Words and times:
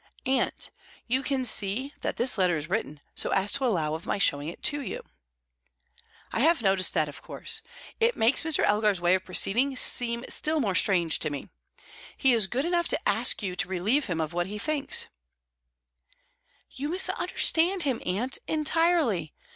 "Aunt, 0.25 0.71
you 1.05 1.21
can 1.21 1.45
see 1.45 1.93
that 2.01 2.15
this 2.15 2.35
letter 2.35 2.57
is 2.57 2.67
written 2.67 3.01
so 3.13 3.29
as 3.29 3.51
to 3.51 3.65
allow 3.65 3.93
of 3.93 4.07
my 4.07 4.17
showing 4.17 4.47
it 4.49 4.63
to 4.63 4.81
you." 4.81 5.03
"I 6.31 6.39
have 6.39 6.63
noticed 6.63 6.95
that, 6.95 7.07
of 7.07 7.21
course. 7.21 7.61
It 7.99 8.17
makes 8.17 8.43
Mr. 8.43 8.63
Elgar's 8.63 8.99
way 8.99 9.13
of 9.13 9.23
proceeding 9.23 9.77
seem 9.77 10.25
still 10.27 10.59
more 10.59 10.73
strange 10.73 11.19
to 11.19 11.29
me. 11.29 11.49
He 12.17 12.33
is 12.33 12.47
good 12.47 12.65
enough 12.65 12.87
to 12.87 13.07
ask 13.07 13.43
you 13.43 13.55
to 13.57 13.67
relieve 13.69 14.05
him 14.05 14.19
of 14.19 14.33
what 14.33 14.47
he 14.47 14.57
thinks" 14.57 15.05
"You 16.71 16.89
misunderstand 16.89 17.83
him, 17.83 18.01
aunt, 18.03 18.39
entirely. 18.47 19.35